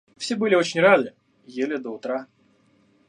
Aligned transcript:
Все 0.17 0.35
были 0.35 0.55
очень 0.55 0.79
рады, 0.81 1.13
ели 1.45 1.75
до 1.77 1.91
утра. 1.91 2.25